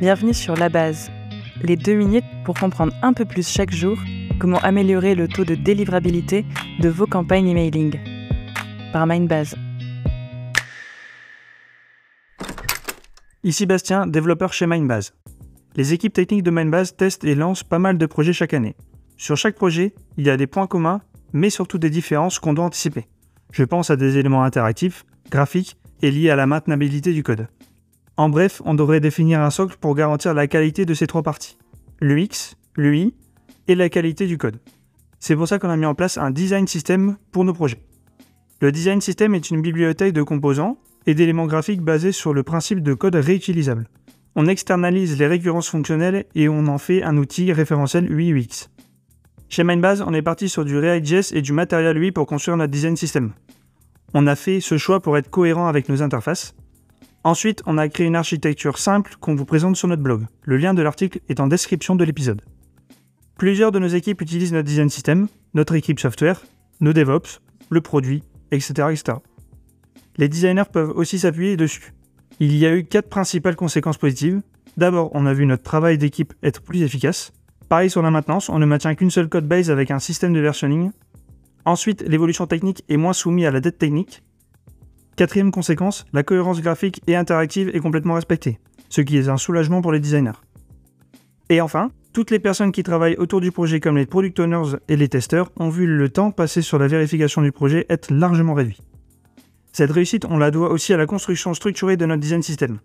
Bienvenue 0.00 0.32
sur 0.32 0.56
La 0.56 0.70
Base, 0.70 1.10
les 1.62 1.76
deux 1.76 1.92
minutes 1.92 2.24
pour 2.46 2.54
comprendre 2.54 2.94
un 3.02 3.12
peu 3.12 3.26
plus 3.26 3.46
chaque 3.46 3.70
jour 3.70 3.98
comment 4.38 4.56
améliorer 4.60 5.14
le 5.14 5.28
taux 5.28 5.44
de 5.44 5.54
délivrabilité 5.54 6.46
de 6.80 6.88
vos 6.88 7.04
campagnes 7.04 7.48
emailing. 7.48 8.00
Par 8.94 9.06
Mindbase. 9.06 9.56
Ici 13.44 13.66
Bastien, 13.66 14.06
développeur 14.06 14.54
chez 14.54 14.66
Mindbase. 14.66 15.12
Les 15.76 15.92
équipes 15.92 16.14
techniques 16.14 16.44
de 16.44 16.50
Mindbase 16.50 16.96
testent 16.96 17.24
et 17.24 17.34
lancent 17.34 17.64
pas 17.64 17.78
mal 17.78 17.98
de 17.98 18.06
projets 18.06 18.32
chaque 18.32 18.54
année. 18.54 18.76
Sur 19.18 19.36
chaque 19.36 19.56
projet, 19.56 19.92
il 20.16 20.24
y 20.24 20.30
a 20.30 20.38
des 20.38 20.46
points 20.46 20.66
communs, 20.66 21.02
mais 21.34 21.50
surtout 21.50 21.76
des 21.76 21.90
différences 21.90 22.38
qu'on 22.38 22.54
doit 22.54 22.64
anticiper. 22.64 23.06
Je 23.52 23.64
pense 23.64 23.90
à 23.90 23.96
des 23.96 24.16
éléments 24.16 24.44
interactifs, 24.44 25.04
graphiques 25.30 25.76
et 26.00 26.10
liés 26.10 26.30
à 26.30 26.36
la 26.36 26.46
maintenabilité 26.46 27.12
du 27.12 27.22
code. 27.22 27.48
En 28.20 28.28
bref, 28.28 28.60
on 28.66 28.74
devrait 28.74 29.00
définir 29.00 29.40
un 29.40 29.48
socle 29.48 29.78
pour 29.80 29.94
garantir 29.94 30.34
la 30.34 30.46
qualité 30.46 30.84
de 30.84 30.92
ces 30.92 31.06
trois 31.06 31.22
parties. 31.22 31.56
L'UX, 32.02 32.54
l'UI 32.76 33.14
et 33.66 33.74
la 33.74 33.88
qualité 33.88 34.26
du 34.26 34.36
code. 34.36 34.60
C'est 35.20 35.34
pour 35.34 35.48
ça 35.48 35.58
qu'on 35.58 35.70
a 35.70 35.76
mis 35.78 35.86
en 35.86 35.94
place 35.94 36.18
un 36.18 36.30
design 36.30 36.66
system 36.66 37.16
pour 37.32 37.46
nos 37.46 37.54
projets. 37.54 37.80
Le 38.60 38.72
design 38.72 39.00
system 39.00 39.34
est 39.34 39.50
une 39.50 39.62
bibliothèque 39.62 40.12
de 40.12 40.22
composants 40.22 40.76
et 41.06 41.14
d'éléments 41.14 41.46
graphiques 41.46 41.80
basés 41.80 42.12
sur 42.12 42.34
le 42.34 42.42
principe 42.42 42.82
de 42.82 42.92
code 42.92 43.14
réutilisable. 43.14 43.88
On 44.36 44.48
externalise 44.48 45.18
les 45.18 45.26
récurrences 45.26 45.70
fonctionnelles 45.70 46.26
et 46.34 46.50
on 46.50 46.66
en 46.66 46.76
fait 46.76 47.02
un 47.02 47.16
outil 47.16 47.54
référentiel 47.54 48.12
UI-UX. 48.12 48.68
Chez 49.48 49.64
Mindbase, 49.64 50.04
on 50.06 50.12
est 50.12 50.20
parti 50.20 50.50
sur 50.50 50.66
du 50.66 50.76
React.js 50.76 51.34
et 51.34 51.40
du 51.40 51.54
Material 51.54 51.96
UI 51.96 52.12
pour 52.12 52.26
construire 52.26 52.58
notre 52.58 52.70
design 52.70 52.98
system. 52.98 53.32
On 54.12 54.26
a 54.26 54.36
fait 54.36 54.60
ce 54.60 54.76
choix 54.76 55.00
pour 55.00 55.16
être 55.16 55.30
cohérent 55.30 55.68
avec 55.68 55.88
nos 55.88 56.02
interfaces, 56.02 56.54
Ensuite, 57.22 57.62
on 57.66 57.76
a 57.76 57.88
créé 57.88 58.06
une 58.06 58.16
architecture 58.16 58.78
simple 58.78 59.14
qu'on 59.20 59.34
vous 59.34 59.44
présente 59.44 59.76
sur 59.76 59.88
notre 59.88 60.02
blog. 60.02 60.26
Le 60.42 60.56
lien 60.56 60.72
de 60.72 60.80
l'article 60.80 61.20
est 61.28 61.40
en 61.40 61.48
description 61.48 61.94
de 61.94 62.04
l'épisode. 62.04 62.40
Plusieurs 63.36 63.72
de 63.72 63.78
nos 63.78 63.88
équipes 63.88 64.22
utilisent 64.22 64.52
notre 64.52 64.68
design 64.68 64.88
system, 64.88 65.28
notre 65.52 65.74
équipe 65.74 66.00
software, 66.00 66.42
nos 66.80 66.94
DevOps, 66.94 67.40
le 67.68 67.80
produit, 67.82 68.22
etc. 68.52 68.88
Les 70.16 70.28
designers 70.28 70.70
peuvent 70.72 70.92
aussi 70.96 71.18
s'appuyer 71.18 71.56
dessus. 71.56 71.92
Il 72.38 72.56
y 72.56 72.64
a 72.64 72.74
eu 72.74 72.84
quatre 72.84 73.10
principales 73.10 73.56
conséquences 73.56 73.98
positives. 73.98 74.40
D'abord, 74.78 75.10
on 75.12 75.26
a 75.26 75.34
vu 75.34 75.44
notre 75.44 75.62
travail 75.62 75.98
d'équipe 75.98 76.32
être 76.42 76.62
plus 76.62 76.82
efficace. 76.82 77.32
Pareil 77.68 77.90
sur 77.90 78.02
la 78.02 78.10
maintenance, 78.10 78.48
on 78.48 78.58
ne 78.58 78.66
maintient 78.66 78.94
qu'une 78.94 79.10
seule 79.10 79.28
code 79.28 79.46
base 79.46 79.70
avec 79.70 79.90
un 79.90 79.98
système 79.98 80.32
de 80.32 80.40
versionning. 80.40 80.90
Ensuite, 81.66 82.02
l'évolution 82.02 82.46
technique 82.46 82.82
est 82.88 82.96
moins 82.96 83.12
soumise 83.12 83.44
à 83.44 83.50
la 83.50 83.60
dette 83.60 83.78
technique. 83.78 84.22
Quatrième 85.20 85.50
conséquence, 85.50 86.06
la 86.14 86.22
cohérence 86.22 86.62
graphique 86.62 87.02
et 87.06 87.14
interactive 87.14 87.68
est 87.74 87.80
complètement 87.80 88.14
respectée, 88.14 88.58
ce 88.88 89.02
qui 89.02 89.18
est 89.18 89.28
un 89.28 89.36
soulagement 89.36 89.82
pour 89.82 89.92
les 89.92 90.00
designers. 90.00 90.40
Et 91.50 91.60
enfin, 91.60 91.90
toutes 92.14 92.30
les 92.30 92.38
personnes 92.38 92.72
qui 92.72 92.82
travaillent 92.82 93.18
autour 93.18 93.42
du 93.42 93.52
projet 93.52 93.80
comme 93.80 93.98
les 93.98 94.06
product 94.06 94.40
owners 94.40 94.78
et 94.88 94.96
les 94.96 95.10
testeurs 95.10 95.52
ont 95.56 95.68
vu 95.68 95.86
le 95.86 96.08
temps 96.08 96.30
passé 96.30 96.62
sur 96.62 96.78
la 96.78 96.86
vérification 96.86 97.42
du 97.42 97.52
projet 97.52 97.84
être 97.90 98.10
largement 98.10 98.54
réduit. 98.54 98.80
Cette 99.74 99.90
réussite, 99.90 100.24
on 100.24 100.38
la 100.38 100.50
doit 100.50 100.70
aussi 100.70 100.94
à 100.94 100.96
la 100.96 101.04
construction 101.04 101.52
structurée 101.52 101.98
de 101.98 102.06
notre 102.06 102.22
design 102.22 102.42
system. 102.42 102.78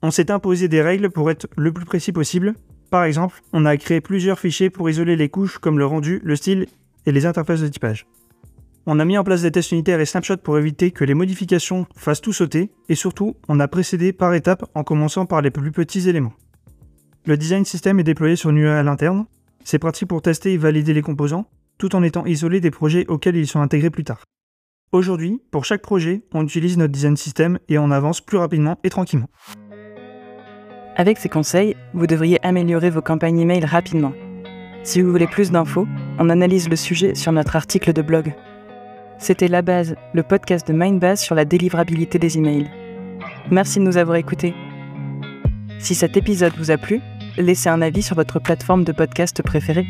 On 0.00 0.12
s'est 0.12 0.30
imposé 0.30 0.68
des 0.68 0.82
règles 0.82 1.10
pour 1.10 1.28
être 1.28 1.48
le 1.56 1.72
plus 1.72 1.86
précis 1.86 2.12
possible. 2.12 2.54
Par 2.90 3.02
exemple, 3.02 3.42
on 3.52 3.66
a 3.66 3.76
créé 3.76 4.00
plusieurs 4.00 4.38
fichiers 4.38 4.70
pour 4.70 4.88
isoler 4.88 5.16
les 5.16 5.28
couches 5.28 5.58
comme 5.58 5.80
le 5.80 5.86
rendu, 5.86 6.20
le 6.22 6.36
style 6.36 6.68
et 7.06 7.10
les 7.10 7.26
interfaces 7.26 7.62
de 7.62 7.66
typage. 7.66 8.06
On 8.86 8.98
a 8.98 9.04
mis 9.04 9.18
en 9.18 9.24
place 9.24 9.42
des 9.42 9.50
tests 9.50 9.72
unitaires 9.72 10.00
et 10.00 10.06
snapshots 10.06 10.38
pour 10.38 10.58
éviter 10.58 10.90
que 10.90 11.04
les 11.04 11.14
modifications 11.14 11.86
fassent 11.94 12.22
tout 12.22 12.32
sauter, 12.32 12.70
et 12.88 12.94
surtout, 12.94 13.36
on 13.48 13.60
a 13.60 13.68
précédé 13.68 14.12
par 14.12 14.32
étapes 14.32 14.64
en 14.74 14.84
commençant 14.84 15.26
par 15.26 15.42
les 15.42 15.50
plus 15.50 15.70
petits 15.70 16.08
éléments. 16.08 16.32
Le 17.26 17.36
design 17.36 17.66
system 17.66 18.00
est 18.00 18.04
déployé 18.04 18.36
sur 18.36 18.50
une 18.50 18.58
UI 18.58 18.68
à 18.68 18.82
l'interne, 18.82 19.26
c'est 19.64 19.78
pratique 19.78 20.08
pour 20.08 20.22
tester 20.22 20.54
et 20.54 20.56
valider 20.56 20.94
les 20.94 21.02
composants, 21.02 21.46
tout 21.76 21.94
en 21.94 22.02
étant 22.02 22.24
isolé 22.24 22.60
des 22.60 22.70
projets 22.70 23.06
auxquels 23.08 23.36
ils 23.36 23.46
sont 23.46 23.60
intégrés 23.60 23.90
plus 23.90 24.04
tard. 24.04 24.24
Aujourd'hui, 24.92 25.40
pour 25.50 25.66
chaque 25.66 25.82
projet, 25.82 26.22
on 26.32 26.44
utilise 26.44 26.78
notre 26.78 26.92
design 26.92 27.16
system 27.16 27.58
et 27.68 27.78
on 27.78 27.90
avance 27.90 28.22
plus 28.22 28.38
rapidement 28.38 28.78
et 28.82 28.90
tranquillement. 28.90 29.28
Avec 30.96 31.18
ces 31.18 31.28
conseils, 31.28 31.76
vous 31.92 32.06
devriez 32.06 32.44
améliorer 32.44 32.90
vos 32.90 33.02
campagnes 33.02 33.38
email 33.38 33.64
rapidement. 33.64 34.12
Si 34.82 35.02
vous 35.02 35.10
voulez 35.10 35.26
plus 35.26 35.50
d'infos, 35.50 35.86
on 36.18 36.30
analyse 36.30 36.68
le 36.68 36.76
sujet 36.76 37.14
sur 37.14 37.32
notre 37.32 37.56
article 37.56 37.92
de 37.92 38.02
blog 38.02 38.34
c'était 39.20 39.48
La 39.48 39.62
Base, 39.62 39.96
le 40.14 40.22
podcast 40.22 40.66
de 40.66 40.72
Mindbase 40.72 41.20
sur 41.20 41.34
la 41.34 41.44
délivrabilité 41.44 42.18
des 42.18 42.38
emails. 42.38 42.70
Merci 43.50 43.78
de 43.78 43.84
nous 43.84 43.98
avoir 43.98 44.16
écoutés. 44.16 44.54
Si 45.78 45.94
cet 45.94 46.16
épisode 46.16 46.54
vous 46.56 46.70
a 46.70 46.78
plu, 46.78 47.00
laissez 47.36 47.68
un 47.68 47.82
avis 47.82 48.02
sur 48.02 48.16
votre 48.16 48.40
plateforme 48.40 48.82
de 48.82 48.92
podcast 48.92 49.42
préférée. 49.42 49.86